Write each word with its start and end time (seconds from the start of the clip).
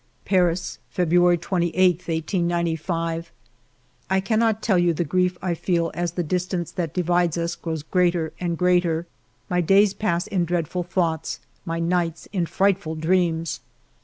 "Paris, 0.25 0.79
February 0.89 1.37
28, 1.37 1.77
1895." 1.99 3.31
I 4.09 4.19
cannot 4.19 4.63
tell 4.63 4.79
you 4.79 4.95
the 4.95 5.03
grief 5.03 5.37
I 5.43 5.53
feel 5.53 5.91
as 5.93 6.13
the 6.13 6.23
distance 6.23 6.71
that 6.71 6.91
divides 6.95 7.37
us 7.37 7.53
grows 7.53 7.83
greater 7.83 8.33
and 8.39 8.57
greater. 8.57 9.05
My 9.47 9.61
days 9.61 9.93
pass 9.93 10.25
in 10.25 10.43
dreadful 10.43 10.81
thoughts, 10.81 11.39
my 11.65 11.77
nights 11.79 12.27
in 12.33 12.47
frightful 12.47 12.95
dreams. 12.95 13.59